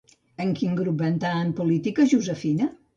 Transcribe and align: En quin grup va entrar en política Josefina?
En 0.45 0.53
quin 0.59 0.73
grup 0.79 0.97
va 1.05 1.11
entrar 1.15 1.35
en 1.45 1.55
política 1.63 2.11
Josefina? 2.17 2.77